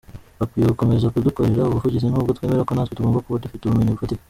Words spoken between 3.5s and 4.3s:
ubumenyi bufatika.